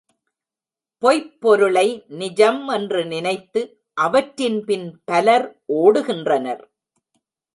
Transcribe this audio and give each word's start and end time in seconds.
பொய்ப்பொருளை 1.03 1.85
நிஜம் 2.07 2.67
என்று 2.67 3.01
நினைத்து 3.05 3.61
அவற்றின்பின் 4.01 4.87
பலர் 5.03 5.47
ஓடுகின்றனர். 5.73 6.63